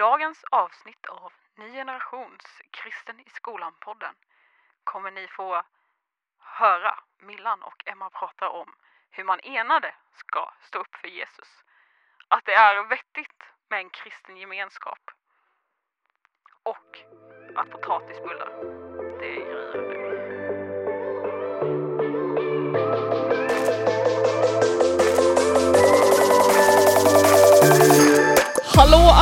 [0.00, 4.14] dagens avsnitt av Ny generations Kristen i skolan-podden
[4.84, 5.62] kommer ni få
[6.38, 8.74] höra Millan och Emma prata om
[9.10, 11.64] hur man enade ska stå upp för Jesus.
[12.28, 15.10] Att det är vettigt med en kristen gemenskap.
[16.62, 16.98] Och
[17.56, 18.50] att potatisbullar,
[19.20, 19.49] det är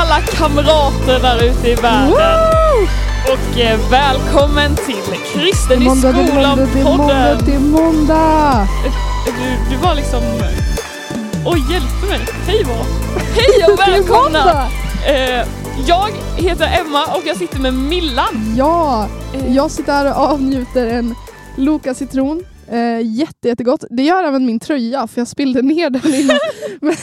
[0.08, 2.88] alla kamrater där ute i världen!
[3.24, 7.38] Och eh, välkommen till Kristen i skolan-podden!
[7.46, 8.68] det är måndag!
[9.26, 10.22] Du, du var liksom...
[11.46, 12.20] Oj, hjälp mig!
[12.46, 12.86] Hej vad!
[13.34, 14.66] Hej och välkomna!
[15.06, 15.46] Eh,
[15.86, 18.54] jag heter Emma och jag sitter med Millan.
[18.56, 21.14] Ja, Eh, jag sitter här och avnjuter en
[21.56, 22.44] Loka citron.
[22.70, 23.84] Eh, jätte, jättegott.
[23.90, 26.38] Det gör även min tröja för jag spillde ner den innan.
[26.80, 26.94] men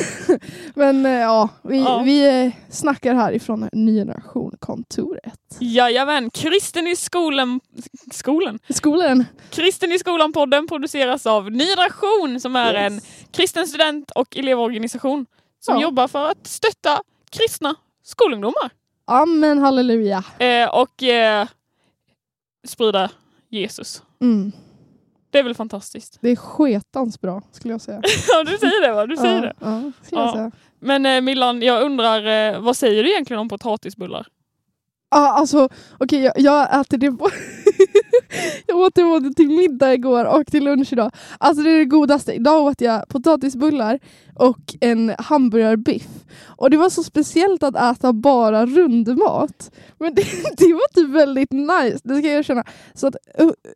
[0.73, 2.01] men eh, ja, vi, Ja.
[2.05, 5.39] vi eh, snackar här ifrån Ny Generation-kontoret.
[5.59, 7.59] Jajamän, Kristen i skolan...
[8.11, 8.59] Skolan?
[8.69, 9.25] Skolan.
[9.49, 15.25] Kristen i skolan-podden produceras av Ny Generation som är en kristen student och elevorganisation
[15.59, 15.81] som Ja.
[15.81, 18.69] jobbar för att stötta kristna skolungdomar.
[19.05, 20.23] Amen, halleluja.
[20.39, 21.47] Eh, och eh,
[22.67, 23.11] sprida
[23.49, 24.01] Jesus.
[24.21, 24.51] Mm.
[25.35, 26.17] Det är väl fantastiskt?
[26.21, 28.01] Det är sketans bra skulle jag säga.
[28.27, 29.05] Ja, du säger det va?
[29.05, 29.53] Du säger ja, det.
[29.59, 30.33] Ja, skulle jag Ja.
[30.33, 30.51] säga.
[30.79, 34.27] Men eh, Millan, jag undrar, eh, vad säger du egentligen om potatisbullar?
[35.11, 35.69] Ja, alltså
[35.99, 37.07] okej, jag, jag äter det.
[38.67, 41.11] jag åt det både till middag igår och till lunch idag.
[41.37, 42.33] Alltså det är det godaste.
[42.33, 43.99] Idag åt jag potatisbullar
[44.35, 46.07] och en hamburgarbiff.
[46.45, 49.71] Och det var så speciellt att äta bara rundmat.
[49.99, 50.21] Men det,
[50.57, 52.63] det var typ väldigt nice, det ska jag erkänna.
[52.93, 53.15] Så att,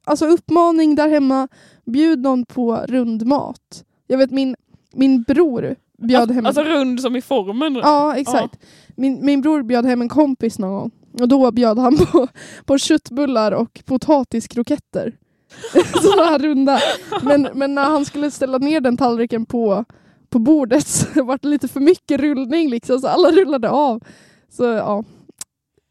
[0.04, 1.48] alltså uppmaning där hemma,
[1.86, 3.84] bjud någon på rundmat.
[4.08, 4.56] Jag vet min,
[4.94, 6.46] min bror bjöd hem...
[6.46, 7.76] Alltså rund som i formen?
[7.76, 8.60] Ja, exakt.
[8.96, 10.92] Min, min bror bjöd hem en kompis någon gång.
[11.12, 12.28] Och då bjöd han på,
[12.66, 15.18] på köttbullar och potatiskroketter.
[16.02, 16.82] Sådana här runda.
[17.22, 19.86] Men, men när han skulle ställa ner den tallriken på,
[20.30, 24.04] på bordet så var det lite för mycket rullning liksom, så alla rullade av.
[24.50, 25.04] Så ja.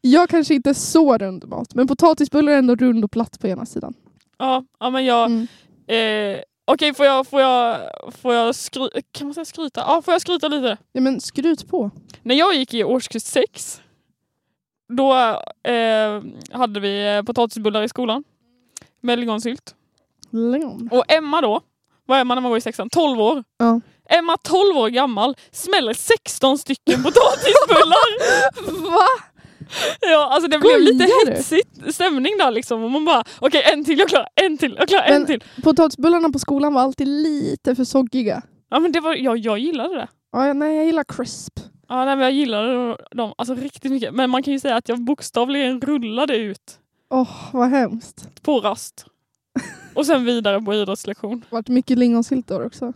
[0.01, 3.47] Jag kanske inte är så rund mat, men potatisbullar är ändå rund och platt på
[3.47, 3.93] ena sidan.
[4.37, 5.25] Ja, ja men jag...
[5.25, 5.47] Mm.
[5.87, 6.41] Eh,
[6.71, 7.79] Okej, får jag, får jag,
[8.21, 9.83] får jag skry, kan man säga skryta?
[9.87, 10.77] Ja, får jag skryta lite?
[10.91, 11.91] Ja, men skryt på.
[12.23, 13.81] När jag gick i årskurs sex,
[14.89, 15.13] då
[15.71, 16.21] eh,
[16.59, 18.23] hade vi eh, potatisbullar i skolan
[19.01, 19.75] med lingonsylt.
[20.31, 20.89] Leon.
[20.91, 21.61] Och Emma då,
[22.05, 22.89] vad är man när man går i sexan?
[22.89, 23.43] 12 år.
[23.57, 23.81] Ja.
[24.09, 28.19] Emma 12 år gammal smäller 16 stycken potatisbullar.
[28.91, 29.05] Va?
[30.01, 31.31] ja, alltså det blev Skojar lite du?
[31.31, 31.61] hetsig
[31.93, 32.83] stämning där liksom.
[32.83, 35.43] Och man bara, okej en till, jag klarar en till, jag klarar en Men- till.
[35.63, 38.41] Potatisbullarna på skolan var alltid lite för soggiga.
[38.69, 40.07] Ja men det var, jag, jag gillade det.
[40.31, 41.59] Ja, nej, jag gillar crisp.
[41.89, 44.13] Ja, nej, men jag gillade dem alltså, riktigt mycket.
[44.13, 46.79] Men man kan ju säga att jag bokstavligen rullade ut
[47.09, 48.43] Åh, vad hemskt.
[48.43, 49.05] på rast.
[49.93, 51.45] Och sen vidare på idrottslektion.
[51.49, 52.93] Vart mycket lingonsyltor också.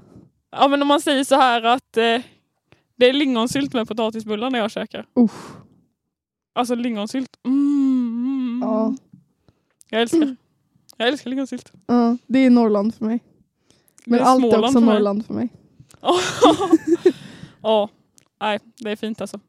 [0.52, 2.22] Ja men om man säger så här att eh,
[2.96, 5.06] det är lingonsylt med potatisbullar när jag käkar.
[5.20, 5.56] Usch.
[6.54, 7.40] Alltså lingonsylt.
[7.46, 7.58] Mm,
[8.26, 8.62] mm.
[8.70, 8.96] Ja.
[9.90, 10.36] Jag älskar.
[10.98, 11.72] Jag älskar lingonsylt.
[11.86, 13.20] Ja, det är Norrland för mig.
[14.06, 14.94] Men Det är allt är också för mig.
[14.94, 15.50] Norrland för mig.
[17.62, 17.90] Ja,
[18.44, 19.40] nej det är fint alltså.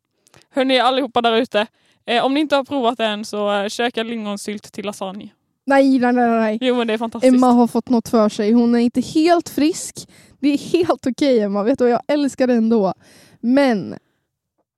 [0.51, 1.67] Hörni allihopa där ute.
[2.07, 5.29] Eh, om ni inte har provat det än så eh, käka lingonsylt till lasagne.
[5.67, 6.59] Nej, nej, nej, nej.
[6.61, 7.35] Jo men det är fantastiskt.
[7.35, 8.53] Emma har fått något för sig.
[8.53, 10.09] Hon är inte helt frisk.
[10.41, 11.89] Det är helt okej Emma, vet du?
[11.89, 12.95] Jag älskar det ändå.
[13.41, 13.95] Men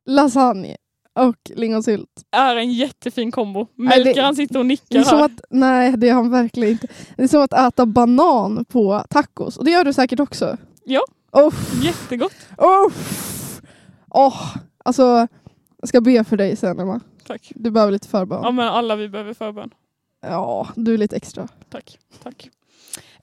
[0.07, 0.77] lasagne
[1.15, 2.09] och lingonsylt.
[2.33, 3.65] är en jättefin kombo.
[3.77, 5.25] Det- Melker han sitter och Det nickar är som här.
[5.25, 6.87] att, nej, det är han verkligen inte.
[7.17, 9.57] Det är som att äta banan på tacos.
[9.57, 10.57] Och det gör du säkert också.
[10.85, 11.05] Ja.
[11.33, 12.33] Oh, Jättegott.
[12.59, 12.93] oh,
[14.17, 14.57] oh.
[14.85, 15.27] Alltså,
[15.81, 17.01] jag ska be för dig sen Emma.
[17.27, 17.53] Tack.
[17.55, 18.41] Du behöver lite förbön.
[18.43, 19.71] Ja men alla vi behöver förbön.
[20.21, 21.49] Ja, du är lite extra.
[21.71, 21.99] Tack.
[22.23, 22.51] Tack.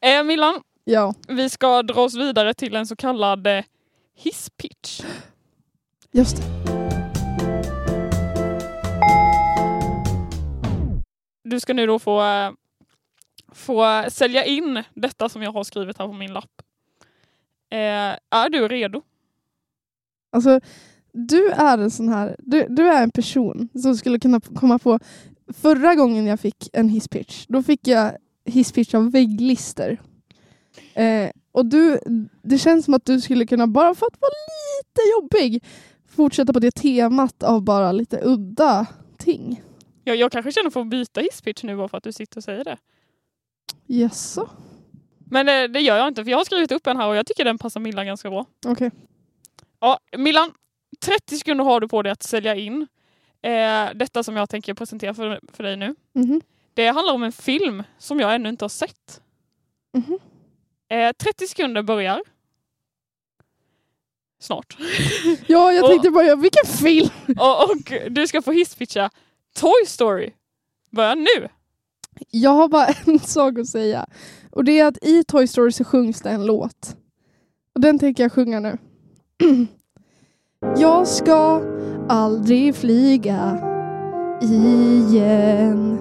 [0.02, 3.64] Eh, Millan, Ja, vi ska dra oss vidare till en så kallad eh,
[4.16, 5.02] hisspitch.
[6.12, 6.44] just det.
[11.44, 12.51] Du ska nu då få, eh,
[13.54, 16.62] få sälja in detta som jag har skrivit här på min lapp.
[17.69, 19.01] Eh, är du redo?
[20.33, 20.59] Alltså,
[21.13, 25.00] du är en sån här, du, du är en person som skulle kunna komma på,
[25.53, 28.12] förra gången jag fick en hisspitch, då fick jag
[28.45, 30.01] hisspitch av vägglister.
[30.94, 32.00] Eh, och du,
[32.44, 34.31] det känns som att du skulle kunna, bara för att vara
[34.80, 35.63] lite jobbig,
[36.07, 38.86] fortsätta på det temat av bara lite udda
[39.18, 39.62] ting.
[40.03, 42.44] Jag, jag kanske känner för att byta hisspitch nu bara för att du sitter och
[42.44, 42.77] säger det.
[43.88, 44.50] Jaså?
[45.29, 47.27] Men eh, det gör jag inte för jag har skrivit upp en här och jag
[47.27, 48.45] tycker den passar Millan ganska bra.
[48.65, 48.91] Okej.
[49.83, 50.51] Ja, Millan,
[51.06, 52.88] 30 sekunder har du på dig att sälja in
[53.45, 55.95] Eh, detta som jag tänker presentera för, för dig nu.
[56.13, 56.41] Mhm.
[56.74, 59.21] Det handlar om en film som jag ännu inte har sett.
[59.94, 60.19] Mhm.
[60.89, 62.21] Eh, 30 sekunder börjar.
[64.39, 64.77] Snart.
[65.47, 67.09] Ja, jag Och- tänkte bara, vilken film!
[67.39, 69.09] och, och du ska få hisspitcha
[69.56, 70.31] Toy Story.
[70.91, 71.47] Börja nu!
[72.31, 74.06] Jag har bara en sak att säga.
[74.51, 76.95] Och det är att i Toy Story så sjungs det en låt.
[77.75, 78.77] Och den tänker jag sjunga nu.
[80.77, 81.62] jag ska
[82.09, 83.57] aldrig flyga
[84.41, 86.00] igen.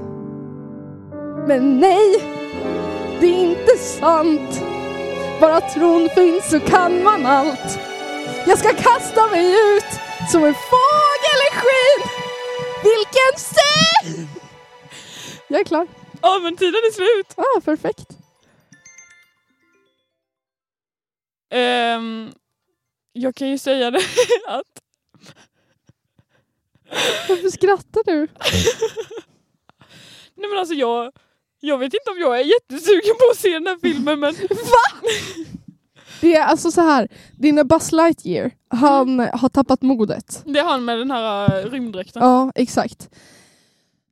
[1.46, 2.22] Men nej,
[3.20, 4.62] det är inte sant.
[5.40, 7.78] Bara tron finns så kan man allt.
[8.46, 9.90] Jag ska kasta mig ut
[10.30, 12.08] som en fågel i skyn.
[12.82, 14.28] Vilken syn!
[15.48, 15.86] Jag är klar.
[16.22, 17.34] Ja men tiden är slut!
[17.36, 18.06] Ah, perfekt.
[21.50, 22.32] Ehm,
[23.12, 23.98] jag kan ju säga det
[24.48, 24.82] att
[27.28, 28.28] Varför skrattar du?
[30.34, 31.12] Nej men alltså jag,
[31.60, 34.34] jag vet inte om jag är jättesugen på att se den här filmen men
[36.20, 37.08] Det är alltså så här.
[37.38, 40.42] När Buzz Lightyear, han har tappat modet.
[40.46, 42.22] det är han med den här uh, rymddräkten.
[42.22, 43.10] Ja, exakt.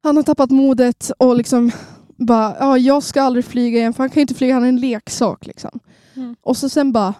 [0.02, 1.70] Han har tappat modet och liksom
[2.16, 4.80] bara, ja jag ska aldrig flyga igen för han kan inte flyga, han är en
[4.80, 5.80] leksak liksom.
[6.16, 6.36] Mm.
[6.42, 7.14] Och så sen bara,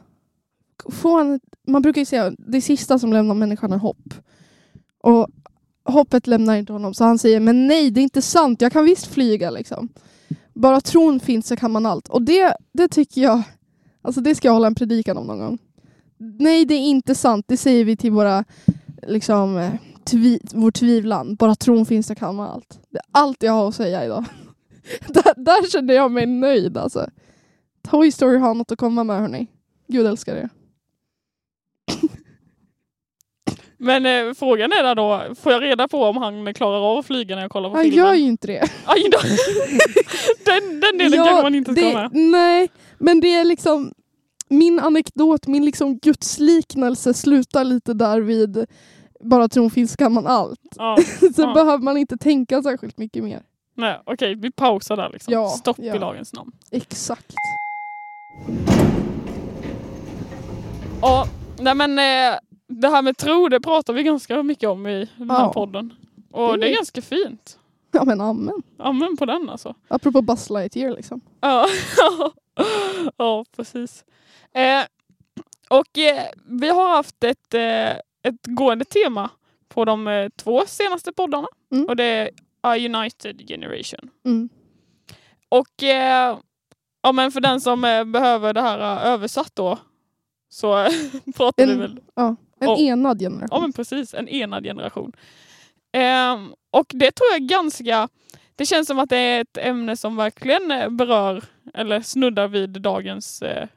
[0.89, 4.15] från, man brukar ju säga det sista som lämnar människan är hopp.
[5.03, 5.29] Och
[5.85, 8.85] hoppet lämnar inte honom så han säger, men nej det är inte sant, jag kan
[8.85, 9.89] visst flyga liksom.
[10.55, 12.09] Bara tron finns så kan man allt.
[12.09, 13.43] Och det, det tycker jag,
[14.03, 15.59] alltså det ska jag hålla en predikan om någon gång.
[16.19, 18.45] Nej det är inte sant, det säger vi till våra
[19.07, 19.73] liksom eh,
[20.05, 21.35] tvi, vår tvivlan.
[21.35, 22.81] Bara tron finns så kan man allt.
[22.91, 24.25] Det är allt jag har att säga idag.
[25.09, 27.11] där, där känner jag mig nöjd alltså.
[27.83, 29.47] Toy Story har något att komma med hörni.
[29.89, 30.49] Gud älskar det.
[33.83, 37.35] Men eh, frågan är då, får jag reda på om han klarar av att flyga
[37.35, 37.99] när jag kollar på Han filmen?
[38.07, 38.69] gör ju inte det.
[38.85, 39.19] Aj då.
[40.45, 42.11] den, den delen Ja, kanske man inte ska det, med.
[42.13, 42.69] Nej,
[42.99, 43.93] men det är liksom
[44.49, 48.67] min anekdot, min liksom gudsliknelse slutar lite där vid
[49.25, 50.61] bara tron finns kan man allt.
[50.77, 50.97] Ja.
[51.21, 51.55] Sen Ja.
[51.55, 53.43] behöver man inte tänka särskilt mycket mer.
[53.77, 55.33] Nej, okej, vi pausar där liksom.
[55.33, 55.95] Ja, Stopp ja.
[55.97, 56.53] i lagens namn.
[56.71, 57.33] Exakt.
[61.03, 61.27] Ja,
[61.59, 62.39] nej men eh,
[62.71, 65.53] det här med tro, det pratar vi ganska mycket om i den här Ja.
[65.53, 65.95] podden.
[66.33, 67.59] Och Det det är ganska fint.
[67.93, 68.63] Ja men amen.
[68.79, 69.75] Amen på den alltså.
[69.89, 71.21] Apropå Buzz Lightyear liksom.
[71.41, 71.67] Ja,
[73.17, 74.05] ja precis.
[74.53, 74.83] Eh,
[75.71, 77.91] och eh, vi har haft ett, eh,
[78.23, 79.31] ett gående tema
[79.69, 81.49] på de eh, två senaste poddarna.
[81.73, 81.87] Mm.
[81.89, 82.31] Och det är
[82.61, 84.11] A United Generation.
[84.25, 84.49] Mm.
[85.49, 86.39] Och eh,
[87.03, 89.79] ja, men för den som eh, behöver det här översatt då
[90.49, 90.89] så
[91.37, 92.77] pratar vi En- väl Ja, en Ja.
[92.79, 93.49] enad generation.
[93.51, 95.13] Ja men precis, en enad generation.
[95.93, 98.09] Ehm, och det tror jag ganska,
[98.57, 102.71] det känns som att det är ett ämne som verkligen eh, berör eller snuddar vid
[102.71, 103.69] dagens, eh,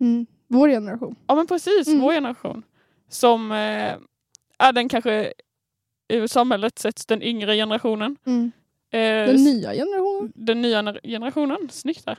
[0.00, 0.26] Mm.
[0.48, 1.16] Vår generation.
[1.26, 2.00] ja men precis, Mm.
[2.00, 2.62] vår generation.
[3.08, 3.94] Som eh,
[4.58, 5.32] är den kanske
[6.08, 8.16] i samhället sett den yngre generationen.
[8.26, 8.52] Mm.
[8.90, 10.32] Eh, Den nya generationen.
[10.34, 12.18] den nya ner- generationen, snyggt där.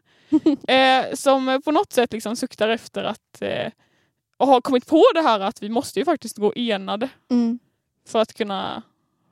[1.07, 3.71] eh, som på något sätt liksom suktar efter att eh,
[4.37, 7.59] och har kommit på det här att vi måste ju faktiskt gå enade Mm.
[8.07, 8.83] för att kunna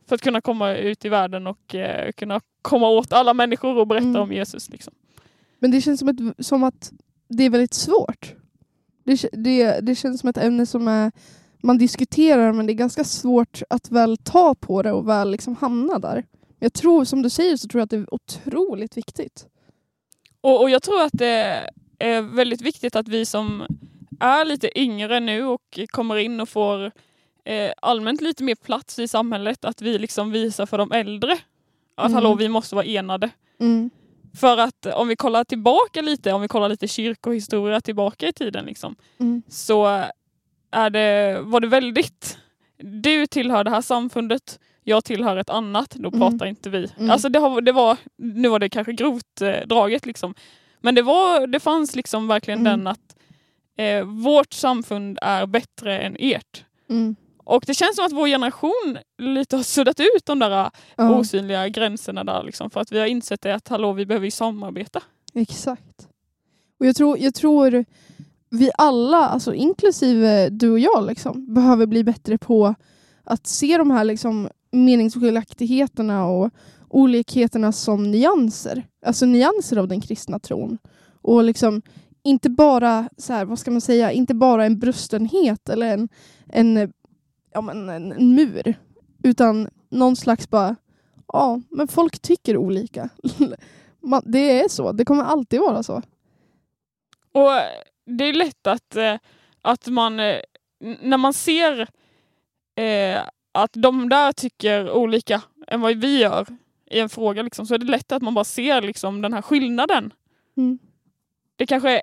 [0.07, 3.88] för att kunna komma ut i världen och eh, kunna komma åt alla människor och
[3.88, 4.22] berätta Mm.
[4.22, 4.70] om Jesus.
[4.70, 4.94] Liksom.
[5.60, 6.91] Men det känns som, ett, som att
[7.27, 8.34] det är väldigt svårt.
[9.03, 11.12] Det, det, det känns som ett ämne som är,
[11.63, 15.56] man diskuterar men det är ganska svårt att väl ta på det och väl liksom
[15.56, 16.25] hamna där.
[16.60, 19.48] Jag tror, som du säger, så tror jag att det är otroligt viktigt.
[20.41, 23.63] Och, och jag tror att det är väldigt viktigt att vi som
[24.19, 26.91] är lite yngre nu och kommer in och får
[27.45, 31.31] eh, allmänt lite mer plats i samhället, att vi liksom visar för de äldre
[31.95, 32.13] att Mm.
[32.13, 33.29] hallå, vi måste vara enade.
[33.60, 33.89] Mm.
[34.39, 38.65] För att om vi kollar tillbaka lite, om vi kollar lite kyrkohistoria tillbaka i tiden
[38.65, 39.41] liksom, Mm.
[39.50, 40.03] så
[40.72, 42.38] är det, var det väldigt,
[42.77, 46.19] du tillhör det här samfundet, jag tillhör ett annat, då Mm.
[46.19, 46.91] pratar inte vi.
[46.98, 47.12] Mm.
[47.12, 50.36] Alltså det, har, det var, nu var det kanske grovt eh, draget liksom,
[50.81, 52.72] men det, var, det fanns liksom verkligen Mm.
[52.79, 53.14] den att
[53.77, 56.65] eh, vårt samfund är bättre än ert.
[56.89, 57.15] Mm.
[57.44, 61.70] Och det känns som att vår generation lite har suddat ut de där Ja, osynliga
[61.70, 65.01] gränserna där liksom, för att vi har insett det att hallå, vi behöver ju samarbeta.
[65.34, 66.08] exakt.
[66.79, 67.86] Och jag tror, jag tror
[68.50, 72.75] vi alla, alltså inklusive du och jag, liksom, behöver bli bättre på
[73.24, 76.50] att se de här liksom, meningsskiljaktigheterna och
[76.89, 78.88] olikheterna som nyanser.
[79.05, 80.77] Alltså nyanser av den kristna tron.
[81.22, 81.82] Och liksom
[82.25, 86.10] inte bara, så här, vad ska man säga, inte bara en brustenhet eller en,
[86.50, 86.94] en,
[87.53, 88.75] ja, men en, en mur.
[89.24, 90.75] Utan någon slags bara,
[91.27, 93.10] ja men folk tycker olika.
[94.01, 96.01] Man, det är så, det kommer alltid vara så.
[97.32, 97.51] Och
[98.05, 99.15] det är lätt att, eh,
[99.62, 100.39] att man, eh,
[101.01, 101.88] när man ser
[102.75, 106.48] eh, att de där tycker olika än vad vi gör
[106.91, 109.41] i en fråga liksom, så är det lätt att man bara ser liksom, den här
[109.41, 110.13] skillnaden.
[110.58, 110.79] Mm.
[111.55, 112.01] Det kanske är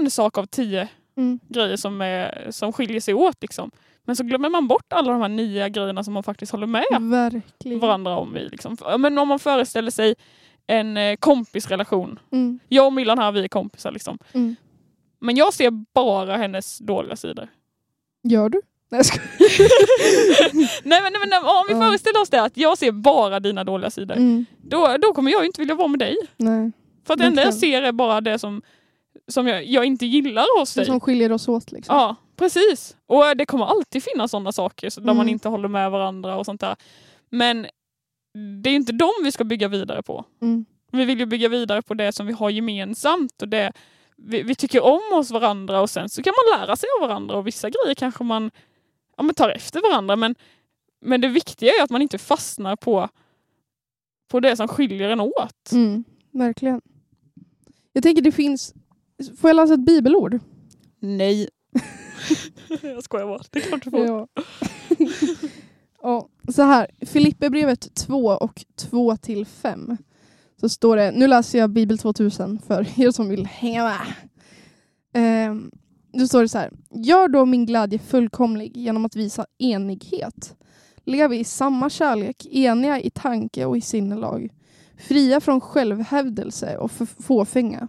[0.00, 1.38] en sak av tio Mm.
[1.48, 3.36] grejer som, är, som skiljer sig åt.
[3.40, 3.70] Liksom.
[4.04, 6.84] Men så glömmer man bort alla de här nya grejerna som man faktiskt håller med
[7.00, 7.78] Verkligen.
[7.80, 8.36] varandra om.
[8.36, 8.76] I, liksom.
[8.98, 10.14] Men om man föreställer sig
[10.66, 12.18] en eh, kompisrelation.
[12.32, 12.58] Mm.
[12.68, 13.92] Jag och Millan här, vi är kompisar.
[13.92, 14.18] Liksom.
[14.32, 14.56] Mm.
[15.20, 17.48] Men jag ser bara hennes dåliga sidor.
[18.22, 18.60] Gör du?
[18.90, 19.20] Nej, jag
[20.84, 21.80] nej, men, nej, men om vi Ja.
[21.80, 24.16] föreställer oss det, att jag ser bara dina dåliga sidor.
[24.16, 24.46] Mm.
[24.62, 26.16] Då, då kommer jag inte vilja vara med dig.
[26.36, 26.72] Nej.
[27.06, 28.62] För att det enda jag ser är bara det som,
[29.28, 30.84] som jag, jag inte gillar hos dig.
[30.86, 31.72] som skiljer oss åt.
[31.72, 31.96] Liksom.
[31.96, 32.96] Ja, precis.
[33.06, 35.16] Och det kommer alltid finnas sådana saker så där Mm.
[35.16, 36.76] man inte håller med varandra och sånt där.
[37.30, 37.66] Men
[38.62, 40.24] det är inte dem vi ska bygga vidare på.
[40.42, 40.64] Mm.
[40.92, 43.72] Vi vill ju bygga vidare på det som vi har gemensamt och det
[44.16, 47.36] vi, vi tycker om hos varandra och sen så kan man lära sig av varandra
[47.36, 48.50] och vissa grejer kanske man,
[49.16, 50.34] ja, man tar efter varandra men,
[51.00, 53.08] men det viktiga är att man inte fastnar på,
[54.28, 55.72] på det som skiljer en åt.
[55.72, 56.04] Mm.
[56.30, 56.80] Verkligen.
[57.92, 58.74] Jag tänker det finns,
[59.38, 60.38] får jag läsa ett bibelord?
[61.00, 61.48] Nej.
[62.82, 64.06] jag skojar bara, det är klart du får.
[64.06, 64.28] Ja.
[66.02, 69.96] ja, så här, Filipperbrevet 2 och 2 till 5.
[70.60, 74.14] Så står det, nu läser jag Bibel 2000 för er som vill hänga med.
[75.14, 75.70] Ehm,
[76.12, 80.56] då står det så här, gör då min glädje fullkomlig genom att visa enighet.
[81.04, 84.48] Lev i samma kärlek, eniga i tanke och i sinnelag.
[84.98, 87.88] Fria från självhävdelse och fåfänga.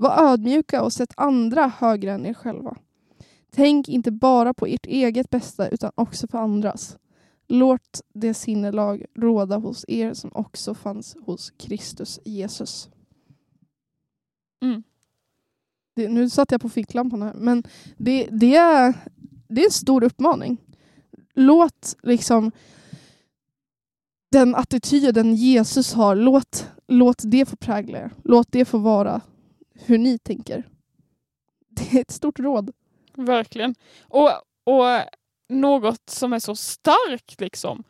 [0.00, 2.76] Var ödmjuka och sätt andra högre än er själva.
[3.50, 6.98] Tänk inte bara på ert eget bästa utan också på andras.
[7.48, 12.88] Låt det sinnelag råda hos er som också fanns hos Kristus Jesus.
[14.62, 14.82] Mm.
[15.96, 17.62] Det, nu satte jag på ficklampan här, men
[17.96, 18.94] det, det, är,
[19.48, 20.56] det är en stor uppmaning.
[21.34, 22.52] Låt liksom
[24.30, 28.10] den attityden Jesus har, låt, låt det få prägla er.
[28.24, 29.20] Låt det få vara
[29.86, 30.68] hur ni tänker.
[31.68, 32.70] Det är ett stort råd.
[33.14, 33.74] Verkligen.
[34.02, 34.30] Och,
[34.64, 34.84] och
[35.48, 37.84] något som är så starkt liksom.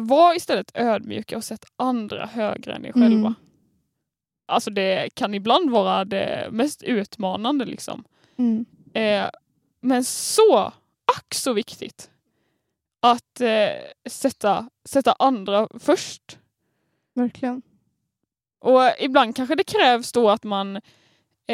[0.00, 3.10] Var istället ödmjuka och sätt andra högre än er Mm.
[3.10, 3.34] själva.
[4.46, 8.04] Alltså det kan ibland vara det mest utmanande liksom.
[8.36, 8.64] Mm.
[8.94, 9.30] Eh,
[9.80, 10.72] men så,
[11.16, 12.10] ack så viktigt.
[13.00, 13.70] Att eh,
[14.10, 16.38] sätta, sätta andra först.
[17.14, 17.62] Verkligen.
[18.58, 20.80] Och ibland kanske det krävs då att man,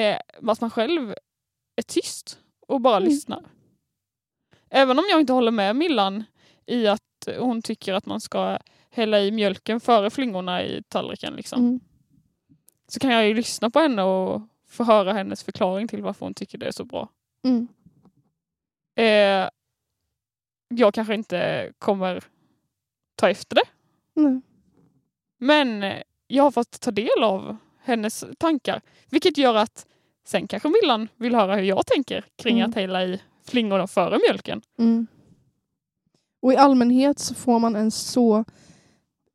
[0.01, 0.19] eh,
[0.51, 1.15] att man själv
[1.77, 3.09] är tyst och bara Mm.
[3.09, 3.45] lyssnar.
[4.71, 6.25] Även om jag inte håller med Millan
[6.67, 7.03] i att
[7.39, 8.59] hon tycker att man ska
[8.91, 11.35] hälla i mjölken före flingorna i tallriken.
[11.35, 11.61] Liksom.
[11.61, 11.81] Mm.
[12.89, 16.35] Så kan jag ju lyssna på henne och få höra hennes förklaring till varför hon
[16.35, 17.09] tycker det är så bra.
[17.45, 17.69] Mm.
[18.97, 19.49] Eh,
[20.69, 22.25] jag kanske inte kommer
[23.15, 23.65] ta efter det.
[24.15, 24.41] Nej.
[25.39, 25.93] Men
[26.27, 28.81] jag har fått ta del av hennes tankar.
[29.11, 29.87] Vilket gör att
[30.27, 32.71] sen kanske Millan vill höra hur jag tänker kring Mm.
[32.71, 34.63] att hälla i flingorna före mjölken.
[34.79, 35.07] Mm.
[36.43, 38.45] Och i allmänhet så får man en så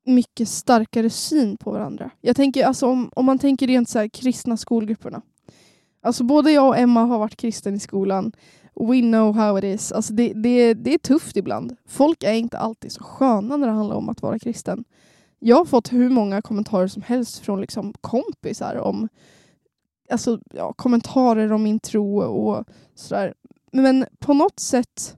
[0.06, 2.10] mycket starkare syn på varandra.
[2.22, 5.22] Jag tänker alltså om, om man tänker rent så här kristna skolgrupperna.
[6.02, 8.32] Alltså både jag och Emma har varit kristen i skolan.
[8.76, 9.92] We know how it is.
[9.92, 11.76] Alltså det, det, det är tufft ibland.
[11.88, 14.84] Folk är inte alltid så sköna när det handlar om att vara kristen.
[15.44, 19.10] Jag har fått hur många kommentarer som helst från liksom kompisar om
[20.10, 23.34] alltså, ja, kommentarer om min tro och sådär.
[23.72, 25.18] Men på något sätt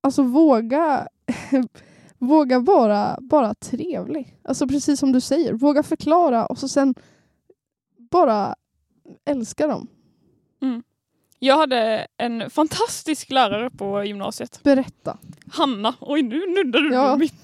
[0.00, 1.08] alltså våga
[2.18, 4.38] våga vara bara trevlig.
[4.44, 6.94] Alltså precis som du säger, våga förklara och så sen
[8.10, 8.54] bara
[9.24, 9.88] älska dem.
[11.38, 14.60] Jag hade en fantastisk lärare på gymnasiet.
[14.62, 15.18] Berätta.
[15.52, 15.94] Hanna.
[16.00, 17.16] Oj, nu nuddar du Ja.
[17.16, 17.34] mitt,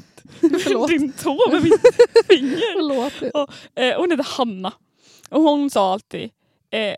[0.40, 0.88] Förlåt.
[0.88, 1.80] din tå med mitt
[2.28, 2.72] finger.
[2.74, 3.48] Förlåt.
[3.74, 4.72] Eh, hon heter Hanna.
[5.30, 6.30] Och hon sa alltid,
[6.70, 6.96] eh,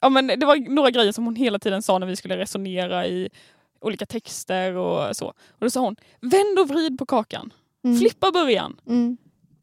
[0.00, 3.06] ja men det var några grejer som hon hela tiden sa när vi skulle resonera
[3.06, 3.28] i
[3.80, 5.26] olika texter och så.
[5.28, 7.52] Och då sa hon, vänd och vrid på kakan.
[7.84, 7.98] Mm.
[7.98, 8.80] Flippa början.
[8.86, 9.16] Mm.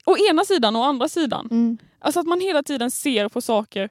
[0.05, 1.47] Å ena sidan och andra sidan.
[1.51, 1.77] Mm.
[1.99, 3.89] Alltså att man hela tiden ser på saker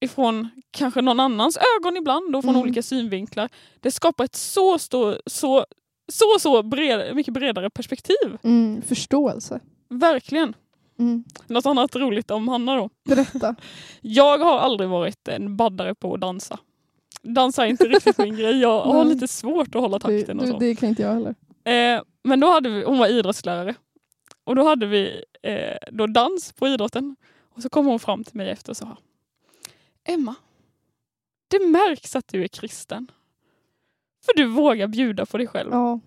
[0.00, 2.62] ifrån kanske någon annans ögon ibland och från Mm.
[2.62, 3.48] olika synvinklar.
[3.80, 5.66] Det skapar ett så, stor, så,
[6.12, 8.38] så, så bred, mycket bredare perspektiv.
[8.42, 8.82] Mm.
[8.82, 9.60] Förståelse.
[9.88, 10.54] Verkligen.
[10.98, 11.24] Mm.
[11.46, 12.90] Något annat roligt om Hanna då.
[13.04, 13.54] Berätta.
[14.00, 16.58] Jag har aldrig varit en baddare på att dansa.
[17.22, 18.60] Dansa är inte riktigt min grej.
[18.60, 19.14] Jag har Nej.
[19.14, 20.58] lite svårt att hålla takten och så.
[20.58, 21.34] det kan inte jag heller.
[21.64, 23.74] Eh, men då hade vi, hon var idrottslärare.
[24.44, 27.16] Och då hade vi eh, då dans på idrotten.
[27.54, 28.96] Och så kom hon fram till mig efter och sa
[30.08, 30.34] Emma,
[31.48, 33.10] det märks att du är kristen.
[34.26, 35.68] För du vågar bjuda på dig själv.
[35.72, 36.00] Ja.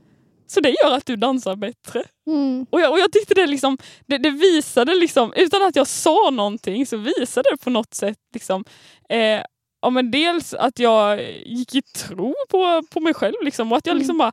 [0.48, 2.04] Så det gör att du dansar bättre.
[2.28, 2.66] Mm.
[2.70, 6.30] Och jag, och jag tyckte det liksom, det, det visade liksom, utan att jag sa
[6.30, 8.66] någonting så visade det på något sätt liksom,
[9.10, 9.42] eh,
[9.82, 13.86] ja men dels att jag gick i tro på, på mig själv liksom och att
[13.86, 14.00] jag Mm.
[14.00, 14.32] liksom bara,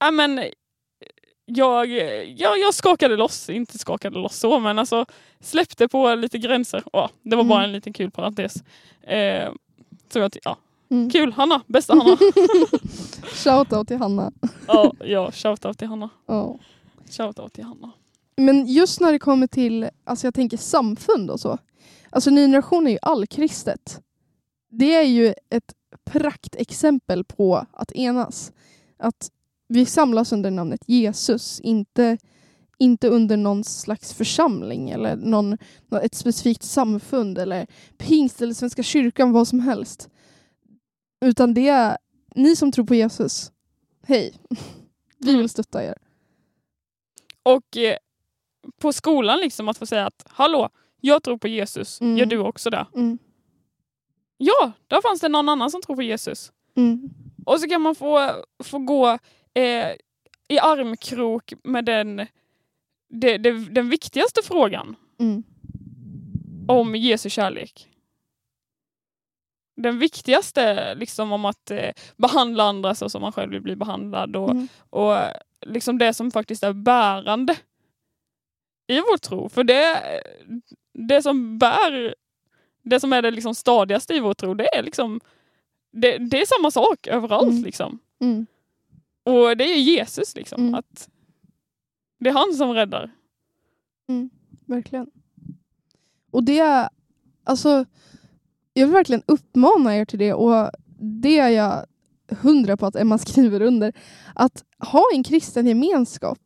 [0.00, 0.44] ja men
[1.44, 1.86] jag,
[2.38, 5.06] jag, jag skakade loss, inte skakade loss så men alltså
[5.40, 6.82] släppte på lite gränser.
[6.92, 7.68] Ja, det var bara Mm.
[7.68, 8.54] en liten kul parentes.
[9.02, 9.52] Eh,
[10.12, 10.56] så jag, ja,
[10.90, 11.10] Mm.
[11.10, 12.16] kul Hanna, bästa Hanna.
[13.34, 14.32] Shoutout till Hanna.
[14.66, 16.10] ja, ja, shoutout till Hanna.
[16.26, 16.58] Ja.
[17.10, 17.90] Shoutout till Hanna.
[18.36, 21.58] Men just när det kommer till, alltså jag tänker samfund och så.
[22.10, 24.00] Alltså ny generation är ju allkristet.
[24.70, 28.52] Det är ju ett praktexempel på att enas.
[28.98, 29.30] Att
[29.68, 32.18] vi samlas under namnet Jesus, inte,
[32.78, 35.58] inte under någon slags församling eller någon,
[35.90, 37.66] nå- ett specifikt samfund eller
[37.98, 40.08] pingst eller Svenska kyrkan, vad som helst.
[41.20, 41.98] Utan det är
[42.34, 43.52] ni som tror på Jesus.
[44.06, 44.34] Hej,
[45.18, 45.94] vi vill stötta er.
[47.42, 47.96] Och eh,
[48.80, 50.68] på skolan liksom att få säga att hallå,
[51.00, 52.16] jag tror på Jesus, Mm.
[52.18, 52.86] gör du också det?
[52.94, 53.18] Mm.
[54.38, 56.52] Ja, där fanns det någon annan som tror på Jesus.
[56.76, 57.10] Mm.
[57.46, 58.30] Och så kan man få,
[58.64, 59.08] få gå
[59.54, 59.86] eh,
[60.48, 62.16] i armkrok med den,
[63.08, 65.42] det, det, den viktigaste frågan Mm.
[66.68, 67.88] om Jesu kärlek.
[69.82, 74.36] Den viktigaste liksom om att eh, behandla andra så som man själv vill bli behandlad
[74.36, 74.68] och, Mm.
[74.90, 75.16] och
[75.66, 77.56] liksom det som faktiskt är bärande
[78.86, 79.48] i vår tro.
[79.48, 80.02] För det,
[80.94, 82.14] det som bär,
[82.82, 85.20] det som är det liksom stadigaste i vår tro, det är liksom
[85.92, 87.50] det, det är samma sak överallt.
[87.50, 87.64] Mm.
[87.64, 87.98] Liksom.
[88.20, 88.46] Mm.
[89.24, 90.34] Och det är Jesus.
[90.36, 90.74] Liksom, Mm.
[90.74, 91.08] att
[92.18, 93.10] Det är han som räddar.
[94.66, 95.10] Verkligen.
[96.30, 96.88] Och det är,
[97.44, 97.84] alltså,
[98.78, 101.86] jag vill verkligen uppmana er till det och det är jag
[102.30, 103.92] hundra på att Emma skriver under.
[104.34, 106.38] Att ha en kristen gemenskap,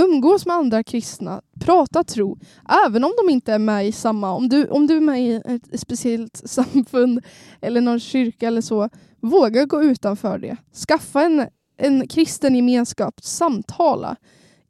[0.00, 2.38] umgås med andra kristna, prata tro,
[2.86, 5.42] även om de inte är med i samma, om du, om du är med i
[5.44, 7.24] ett speciellt samfund
[7.60, 8.88] eller någon kyrka eller så,
[9.20, 10.56] våga gå utanför det.
[10.88, 14.16] Skaffa en, en kristen gemenskap, samtala,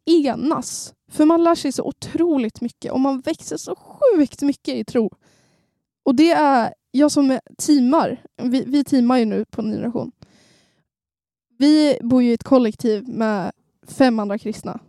[0.07, 0.95] enas.
[1.11, 5.11] För man lär sig så otroligt mycket och man växer så sjukt mycket i tro.
[6.05, 10.13] Och det är jag som teamar, vi, vi teamar ju nu på Ny Generation.
[11.59, 13.53] Vi bor ju i ett kollektiv med
[13.87, 14.81] fem andra kristna.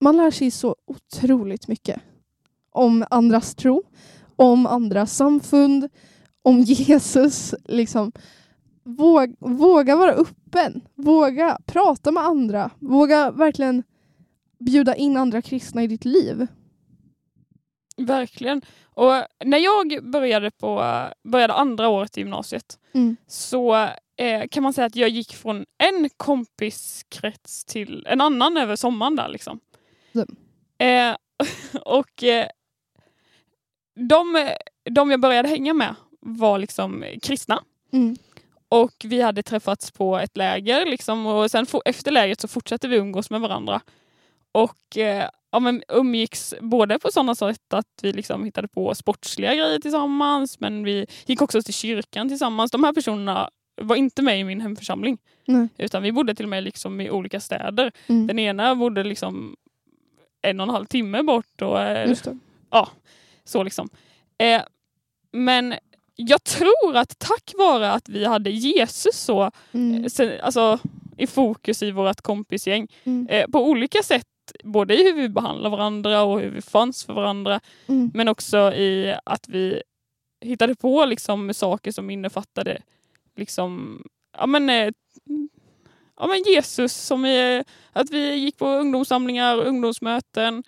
[0.00, 2.00] Man lär sig så otroligt mycket
[2.70, 3.82] om andras tro,
[4.36, 5.88] om andras samfund,
[6.42, 7.54] om Jesus.
[7.64, 8.12] Liksom.
[8.82, 13.82] Våg, våga vara öppen, våga prata med andra, våga verkligen
[14.58, 16.46] bjuda in andra kristna i ditt liv.
[18.06, 18.62] Verkligen.
[18.84, 20.84] Och när jag började på
[21.24, 23.16] började andra året i gymnasiet Mm.
[23.26, 23.74] så
[24.16, 29.16] eh, kan man säga att jag gick från en kompiskrets till en annan över sommaren
[29.16, 29.60] där liksom.
[30.78, 31.16] Eh,
[31.82, 32.46] och eh,
[34.08, 34.50] de,
[34.90, 37.64] de jag började hänga med var liksom kristna.
[37.92, 38.16] Mm.
[38.68, 42.96] Och vi hade träffats på ett läger liksom, och sen efter lägret så fortsatte vi
[42.96, 43.80] umgås med varandra.
[44.52, 49.54] Och eh, ja, men umgicks både på sådana sätt att vi liksom hittade på sportsliga
[49.54, 52.70] grejer tillsammans men vi gick också till kyrkan tillsammans.
[52.70, 53.50] De här personerna
[53.82, 55.68] var inte med i min hemförsamling Nej.
[55.78, 57.92] utan vi bodde till och med liksom i olika städer.
[58.06, 58.26] Mm.
[58.26, 59.56] Den ena bodde liksom
[60.42, 62.32] en och en halv timme bort och eh, det.
[63.44, 63.88] så liksom.
[64.38, 64.62] Eh,
[65.32, 65.74] men
[66.16, 70.10] jag tror att tack vare att vi hade Jesus så Mm.
[70.10, 70.78] sen, alltså,
[71.16, 73.26] i fokus i vårt kompisgäng Mm.
[73.30, 74.26] eh, på olika sätt,
[74.64, 78.10] både i hur vi behandlar varandra och hur vi fanns för varandra, Mm.
[78.14, 79.82] men också i att vi
[80.40, 82.82] hittade på liksom saker som innefattade
[83.36, 84.02] liksom,
[84.38, 84.88] ja men, eh,
[86.20, 90.62] ja men Jesus, som i, att vi gick på ungdomssamlingar, ungdomsmöten,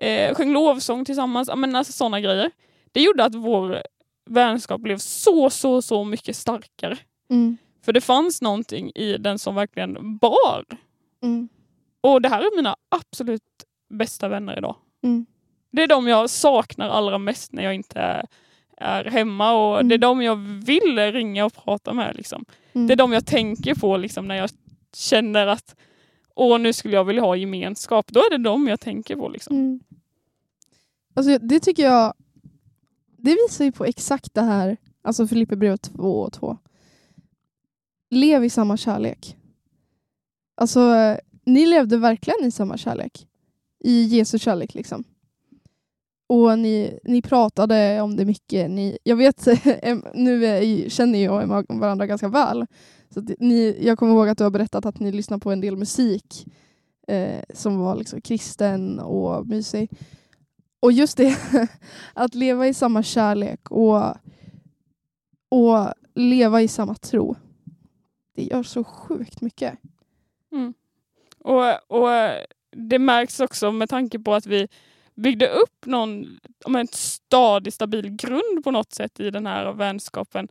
[0.00, 2.50] eh, sjöng lovsång tillsammans, ja men alltså sådana grejer.
[2.92, 3.82] Det gjorde att vår
[4.30, 6.98] vänskap blev så, så, så mycket starkare.
[7.30, 7.56] Mm.
[7.84, 10.64] För det fanns någonting i den som verkligen bar.
[11.22, 11.48] Mm.
[12.00, 13.42] Och det här är mina absolut
[13.90, 14.76] bästa vänner idag.
[15.02, 15.26] Mm.
[15.70, 18.26] Det är de jag saknar allra mest när jag inte
[18.76, 20.00] är, hemma och det är Mm.
[20.00, 22.16] de jag vill ringa och prata med.
[22.16, 22.44] Liksom.
[22.72, 22.86] Mm.
[22.86, 24.50] Det är de jag tänker på liksom, när jag
[24.96, 25.76] känner att
[26.34, 28.06] åh, nu skulle jag vilja ha gemenskap.
[28.12, 29.28] Då är det de jag tänker på.
[29.28, 29.56] Liksom.
[29.56, 29.80] Mm.
[31.14, 32.14] Alltså, det tycker jag
[33.20, 36.58] det visar ju på exakt det här, alltså Filipperbrevet 2 och 2.
[38.10, 39.36] Lev i samma kärlek.
[40.54, 40.80] Alltså,
[41.48, 43.26] ni levde verkligen i samma kärlek.
[43.80, 45.04] I Jesu kärlek liksom.
[46.26, 48.70] Och ni, ni pratade om det mycket.
[48.70, 49.46] Ni, jag vet,
[50.14, 52.66] nu är, känner jag och Emma varandra ganska väl.
[53.10, 55.60] Så att ni, jag kommer ihåg att du har berättat att ni lyssnar på en
[55.60, 56.46] del musik
[57.08, 59.90] eh, som var liksom kristen och mysig.
[60.80, 61.38] Och just det,
[62.14, 64.16] att leva i samma kärlek och,
[65.48, 67.36] och leva i samma tro.
[68.34, 69.78] Det gör så sjukt mycket.
[70.52, 70.74] Mm.
[71.48, 72.08] Och, och
[72.76, 74.68] det märks också med tanke på att vi
[75.14, 80.48] byggde upp någon om en stadig, stabil grund på något sätt i den här vänskapen.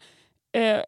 [0.52, 0.80] Eh,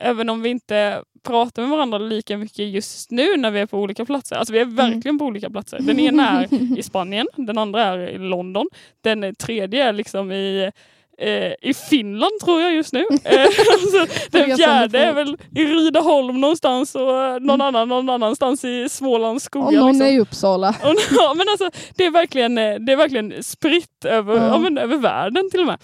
[0.00, 3.78] även om vi inte pratar med varandra lika mycket just nu när vi är på
[3.78, 4.36] olika platser.
[4.36, 5.78] Alltså vi är verkligen på olika platser.
[5.80, 8.68] Den ena är i Spanien, den andra är i London,
[9.00, 10.70] den tredje är liksom i
[11.18, 13.04] eh, i Finland tror jag just nu.
[13.24, 17.88] Eh, alltså, Det är den fjärde är väl i Rydaholm någonstans och eh, någon annan
[17.88, 19.80] någon annanstans i Smålands Och skogar.
[19.80, 20.06] någon liksom.
[20.06, 20.68] är i Uppsala.
[20.82, 24.46] Och, ja, men alltså, det, är verkligen, det är verkligen spritt över, Ja.
[24.46, 24.58] ja.
[24.58, 25.78] men, över världen till och med.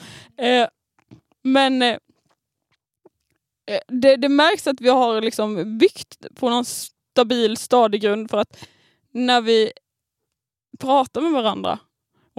[0.63, 0.69] Eh,
[1.45, 1.79] men
[3.89, 8.59] det, det märks att vi har liksom byggt på någon stabil, stadig grund för att
[9.13, 9.73] när vi
[10.79, 11.79] pratar med varandra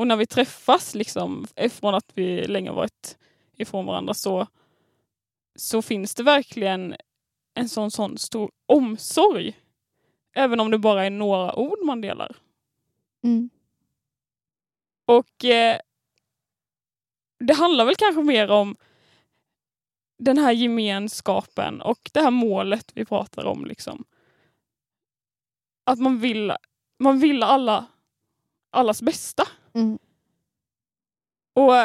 [0.01, 3.17] och när vi träffas liksom, från att vi länge varit
[3.57, 4.47] ifrån varandra så,
[5.55, 6.95] så finns det verkligen
[7.53, 9.59] en sån, sån stor omsorg.
[10.33, 12.35] Även om det bara är några ord man delar.
[13.23, 13.49] Mm.
[15.05, 15.79] Och eh,
[17.39, 18.75] det handlar väl kanske mer om
[20.17, 23.65] den här gemenskapen och det här målet vi pratar om.
[23.65, 24.05] Liksom.
[25.83, 26.53] Att man vill,
[26.99, 27.85] man vill alla,
[28.69, 29.47] allas bästa.
[29.73, 29.99] Mm.
[31.53, 31.75] Och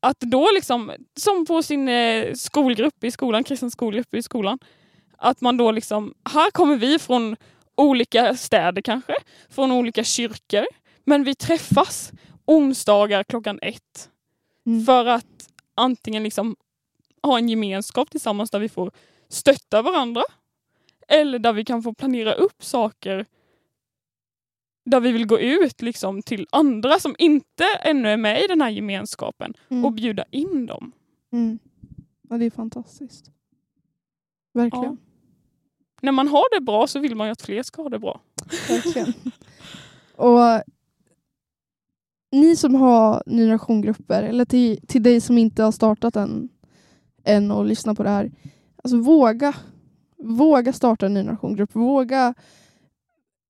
[0.00, 4.58] att då liksom, som på sin eh, skolgrupp i skolan, kristen skolgrupp i skolan,
[5.16, 7.36] att man då liksom, här kommer vi från
[7.74, 9.14] olika städer kanske,
[9.48, 10.66] från olika kyrkor,
[11.04, 12.12] men vi träffas
[12.44, 14.08] onsdagar klockan ett
[14.68, 14.84] Mm.
[14.84, 16.56] för att antingen liksom
[17.22, 18.90] ha en gemenskap tillsammans där vi får
[19.28, 20.22] stötta varandra
[21.08, 23.26] eller där vi kan få planera upp saker
[24.90, 28.60] där vi vill gå ut liksom till andra som inte ännu är med i den
[28.60, 29.84] här gemenskapen Mm.
[29.84, 30.92] och bjuda in dem.
[31.32, 31.58] Mm.
[32.28, 33.30] Ja, det är fantastiskt.
[34.54, 34.98] Verkligen.
[36.02, 38.20] När man har det bra så vill man ju att fler ska ha det bra.
[38.68, 39.12] Verkligen.
[40.16, 40.62] och
[42.32, 46.48] ni som har ny generation-grupper, eller till, till dig som inte har startat än,
[47.24, 48.30] än och lyssna på det här.
[48.82, 49.54] Alltså våga.
[50.16, 51.74] Våga starta en ny generation-grupp.
[51.74, 52.34] Våga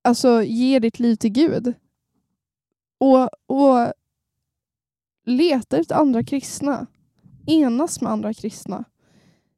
[0.09, 1.75] alltså, ge ditt liv till Gud.
[2.99, 3.93] Och, och
[5.25, 6.87] leta efter andra kristna.
[7.47, 8.85] Enas med andra kristna.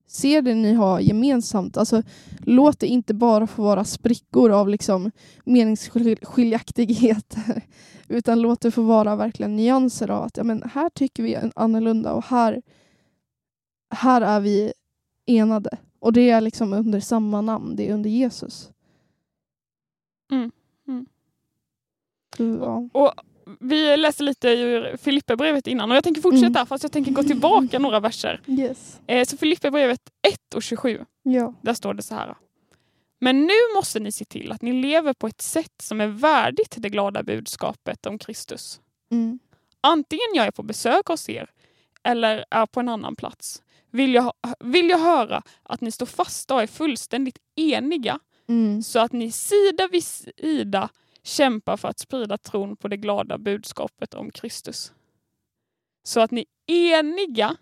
[0.07, 1.77] Se det ni har gemensamt.
[1.77, 2.03] Alltså,
[2.39, 5.11] låt det inte bara få vara sprickor av liksom
[5.45, 7.63] meningsskiljaktigheter.
[8.09, 12.13] Utan låt det få vara verkligen nyanser av att ja, men här tycker vi annorlunda
[12.13, 12.63] och här,
[13.91, 14.73] här är vi
[15.27, 15.79] enade.
[15.99, 18.71] Och det är liksom under samma namn, det är under Jesus.
[20.31, 20.51] Mm,
[20.89, 21.07] mm.
[22.61, 22.89] Ja.
[22.93, 23.13] Och
[23.61, 26.67] vi läste lite ur Filipperbrevet innan och jag tänker fortsätta Mm.
[26.67, 28.41] fast jag tänker gå tillbaka några verser.
[28.47, 29.01] Yes.
[29.07, 30.01] Eh, så Filipperbrevet
[30.33, 31.55] 1 och 27 Ja.
[31.63, 32.37] Där står det så här.
[33.21, 36.75] Men nu måste ni se till att ni lever på ett sätt som är värdigt
[36.79, 38.81] det glada budskapet om Kristus.
[39.11, 39.39] Mm.
[39.81, 41.51] Antingen jag är på besök hos er
[42.03, 46.55] eller är på en annan plats vill jag, vill jag höra att ni står fasta
[46.55, 48.19] och är fullständigt eniga
[48.51, 48.83] Mm.
[48.83, 50.89] så att ni sida vid sida
[51.23, 54.93] kämpar för att sprida tron på det glada budskapet om Kristus.
[56.03, 57.57] Så att ni eniga,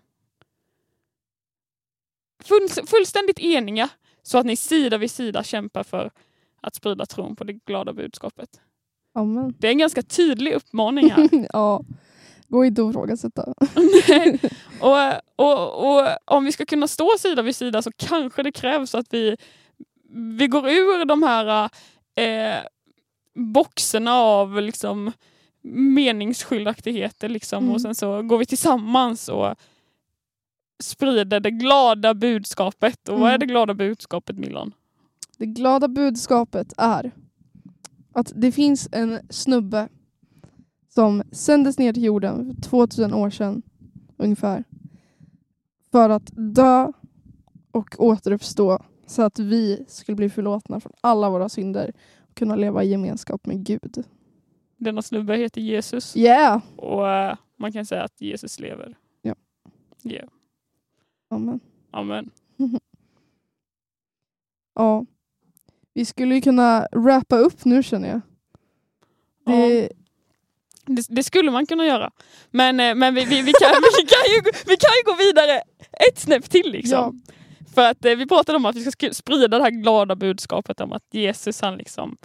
[2.43, 3.89] full, fullständigt eniga,
[4.21, 6.11] så att ni sida vid sida kämpar för
[6.61, 8.61] att sprida tron på det glada budskapet.
[9.13, 9.55] Amen.
[9.57, 11.29] Det är en ganska tydlig uppmaning här.
[11.53, 11.83] ja.
[12.47, 13.53] Gå inte att ifrågasätta.
[14.07, 14.39] Nej.
[14.81, 14.95] och,
[15.35, 19.13] och, och om vi ska kunna stå sida vid sida så kanske det krävs att
[19.13, 19.37] vi,
[20.11, 21.69] vi går ur de här
[22.15, 22.63] eh,
[23.35, 25.11] boxarna av liksom,
[25.61, 27.75] meningsskiljaktigheter liksom, Mm.
[27.75, 29.55] och sen så går vi tillsammans och
[30.83, 33.09] sprider det glada budskapet.
[33.09, 33.39] Och vad är Mm.
[33.39, 34.71] det glada budskapet Milan?
[35.37, 37.11] Det glada budskapet är
[38.13, 39.87] att det finns en snubbe
[40.89, 43.61] som sändes ner till jorden för 2000 år sedan
[44.17, 44.63] ungefär
[45.91, 46.91] för att dö
[47.71, 51.93] och återuppstå så att vi skulle bli förlåtna från alla våra synder
[52.29, 54.03] och kunna leva i gemenskap med Gud.
[54.77, 56.61] Denna snubbe heter Jesus Yeah!
[56.75, 58.97] och eh, man kan säga att Jesus lever.
[59.21, 59.35] Ja.
[60.03, 60.29] Yeah.
[61.29, 61.59] Amen.
[61.91, 62.29] Amen.
[64.75, 65.05] Ja.
[65.93, 68.21] Vi skulle ju kunna wrappa upp nu känner jag.
[69.45, 69.89] Det,
[70.85, 72.11] Det, det skulle man kunna göra.
[72.51, 75.61] Men, eh, men vi, vi, vi, kan, vi, kan ju, vi kan ju gå vidare
[76.09, 76.71] ett snäpp till.
[76.71, 77.21] Liksom.
[77.79, 80.81] För att eh, vi pratade om att vi ska sk- sprida det här glada budskapet
[80.81, 82.17] om att Jesus han liksom,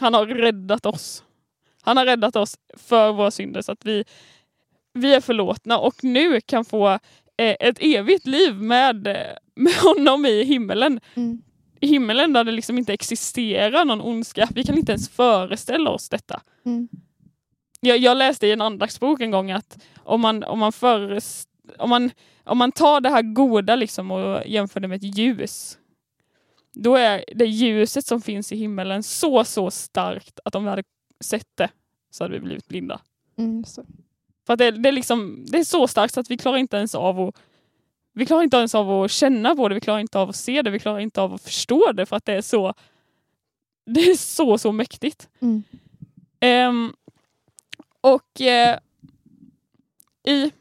[0.00, 1.24] han har räddat oss.
[1.82, 4.04] Han har räddat oss för våra synder så att vi,
[4.92, 6.88] vi är förlåtna och nu kan få
[7.36, 11.00] eh, ett evigt liv med, eh, med honom i himmelen.
[11.14, 11.42] Mm.
[11.80, 14.48] I himmelen där det liksom inte existerar någon ondska.
[14.54, 16.42] Vi kan inte ens föreställa oss detta.
[16.66, 16.88] Mm.
[17.80, 21.46] Jag, jag läste i en andaktsbok en gång att om man, om man, föres,
[21.78, 22.10] om man,
[22.44, 25.78] om man tar det här goda liksom och jämför det med ett ljus.
[26.72, 30.84] Då är det ljuset som finns i himmelen så, så starkt att om vi hade
[31.20, 31.68] sett det
[32.10, 33.00] så hade vi blivit blinda.
[33.38, 33.64] Mm.
[34.46, 36.94] För det, det, är liksom, det är så starkt så att vi klarar inte ens
[36.94, 37.34] av att
[38.12, 40.62] vi klarar inte ens av att känna på det, vi klarar inte av att se
[40.62, 42.74] det, vi klarar inte av att förstå det för att det är så
[43.86, 45.28] det är så, så mäktigt.
[45.40, 45.62] Mm.
[46.40, 46.92] Ehm,
[48.00, 48.78] och eh,
[50.26, 50.52] i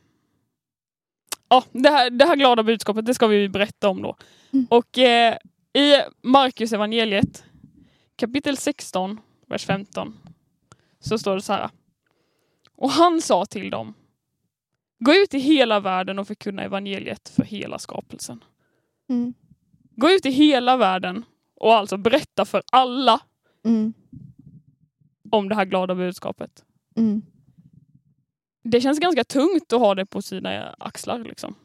[1.53, 4.15] ja, det, här, det här glada budskapet, det ska vi berätta om då.
[4.53, 4.67] Mm.
[4.69, 5.37] Och eh,
[5.73, 7.43] i Markus evangeliet
[8.15, 10.17] kapitel 16, vers 15
[10.99, 11.69] så står det så här.
[12.75, 13.93] Och han sa till dem
[14.99, 18.43] Gå ut i hela världen och förkunna evangeliet för hela skapelsen.
[19.09, 19.33] Mm.
[19.95, 23.21] Gå ut i hela världen och alltså berätta för alla
[23.65, 23.93] Mm.
[25.29, 26.63] om det här glada budskapet.
[26.95, 27.21] Mm.
[28.63, 31.19] Det känns ganska tungt att ha det på sina axlar.
[31.19, 31.55] Liksom.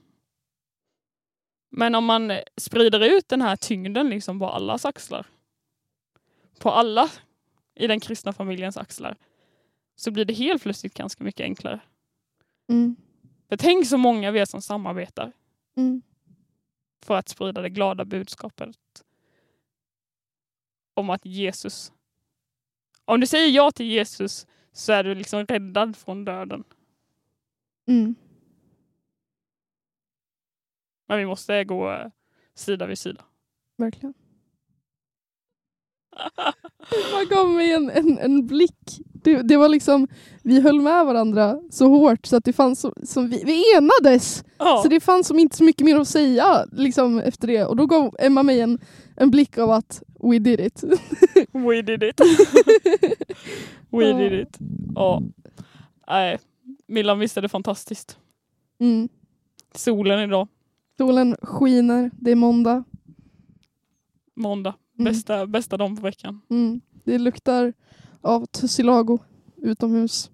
[1.71, 5.27] Men om man sprider ut den här tyngden liksom på allas axlar,
[6.59, 7.11] på alla
[7.75, 9.17] i den kristna familjens axlar,
[9.97, 11.81] så blir det helt plötsligt ganska mycket enklare.
[12.69, 12.97] Mm.
[13.49, 15.33] För tänk så många vi är som samarbetar
[15.77, 16.03] Mm.
[17.03, 18.77] för att sprida det glada budskapet
[20.95, 21.93] om att Jesus,
[23.05, 26.65] om du säger ja till Jesus så är du liksom räddad från döden.
[27.88, 28.14] Mm.
[31.09, 32.07] Men vi måste gå eh,
[32.55, 33.24] sida vid sida.
[33.77, 34.14] Verkligen.
[37.12, 39.01] Man gav mig en, en, en blick.
[39.22, 40.09] Det, det var liksom,
[40.42, 44.44] vi höll med varandra så hårt så att det fanns som, som vi, vi enades.
[44.59, 44.81] Ja.
[44.83, 47.64] Så det fanns som inte så mycket mer att säga liksom, efter det.
[47.64, 48.79] Och då gav Emma mig en,
[49.16, 50.85] en blick av att we did it.
[51.53, 52.20] We did it.
[53.90, 54.59] We did it.
[54.94, 55.22] Ja.
[56.09, 56.38] Nej,
[56.88, 58.18] Milan visst är det fantastiskt.
[58.81, 59.09] Mm.
[59.74, 60.48] Solen idag,
[60.98, 62.85] Solen skiner, det är måndag.
[64.35, 64.74] måndag.
[64.98, 65.12] Mm.
[65.12, 66.40] Bästa, bästa dagen på veckan.
[66.51, 66.81] Mm.
[67.05, 67.72] Det luktar
[68.20, 69.18] av tussilago
[69.57, 70.31] utomhus.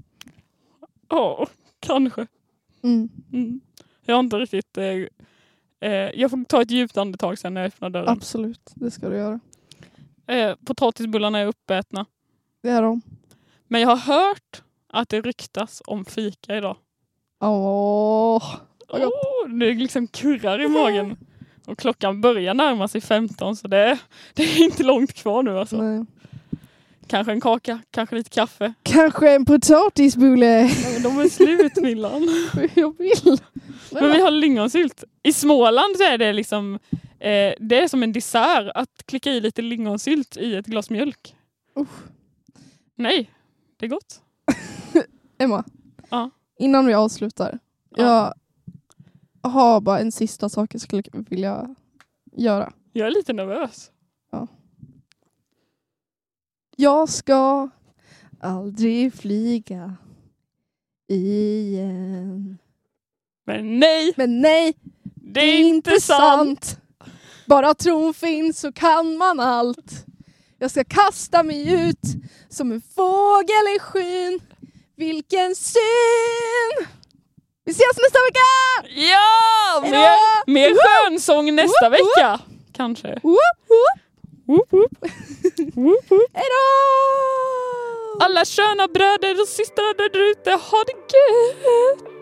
[1.08, 1.46] Ja,
[1.80, 2.26] kanske.
[2.82, 3.08] Mm.
[3.32, 3.60] Mm.
[4.04, 4.78] Jag har inte riktigt...
[4.78, 4.84] Eh,
[5.80, 8.08] eh, jag får ta ett djupt andetag sen när jag öppnar dörren.
[8.08, 9.40] Absolut, det ska du göra.
[10.26, 12.06] Eh, potatisbullarna är uppätna.
[12.62, 13.02] Det är de.
[13.68, 14.62] Men jag har hört
[14.94, 16.76] att det ryktas om fika idag.
[17.40, 18.54] Åh,
[18.88, 19.12] Vad gott.
[19.12, 21.16] Oh, det liksom kurrar i magen.
[21.66, 23.98] Och klockan börjar närma sig 15 så det är,
[24.35, 25.76] det är inte långt kvar nu alltså.
[25.83, 26.04] nej.
[27.07, 28.74] Kanske en kaka, kanske lite kaffe.
[28.83, 30.62] Kanske en potatisbulle.
[31.02, 32.28] De är slut Millan.
[32.74, 33.38] Jag vill.
[33.90, 35.04] Men vi har lingonsylt.
[35.22, 36.78] I Småland så är det liksom
[37.18, 41.37] eh, det är som en dessert att klicka i lite lingonsylt i ett glas mjölk.
[41.78, 41.88] Usch.
[42.96, 43.30] Nej,
[43.76, 44.20] det är gott.
[45.44, 45.64] Emma,
[46.11, 46.30] Ja.
[46.59, 47.59] innan vi avslutar.
[47.90, 48.35] Ja.
[49.42, 51.74] Jag har bara en sista sak jag skulle vilja
[52.33, 52.72] göra.
[52.92, 53.90] Jag är lite nervös.
[56.76, 57.68] Jag ska
[58.40, 59.96] aldrig flyga
[61.09, 62.59] igen.
[63.46, 64.74] Men nej, Men nej,
[65.14, 66.80] det är inte sant.
[67.46, 70.07] Bara tron finns så kan man allt.
[70.59, 72.00] Jag ska kasta mig ut
[72.48, 74.40] som en fågel i skyn.
[74.96, 76.87] Vilken syn!
[77.64, 78.48] Vi ses nästa vecka!
[79.00, 79.80] Ja!
[79.83, 79.98] Hejdå!
[80.46, 82.38] Mer, mer skönsång nästa Woop, vecka.
[82.76, 83.18] Kanske.
[83.22, 84.68] Woop.
[86.33, 86.66] Hejdå!
[88.20, 92.13] Alla sköna bröder och systrar där ute, ha det gött!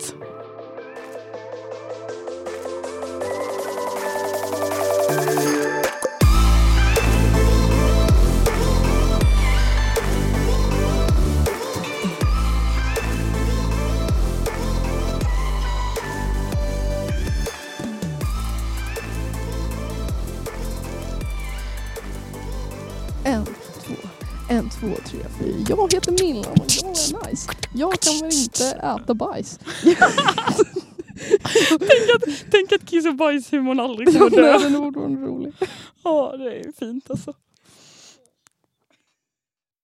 [24.53, 25.67] En, två, tre, fyra.
[25.69, 27.51] Jag heter Millan och jag är nice.
[27.75, 29.59] Jag väl inte äta bajs?
[31.69, 34.59] Tänk att, tänk att kiss och bajshumorn aldrig kommer dö.
[34.59, 34.91] den var
[35.27, 35.53] rolig.
[36.05, 37.35] Ja, det är fint alltså.